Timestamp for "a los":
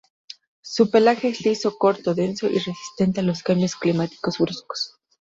3.19-3.43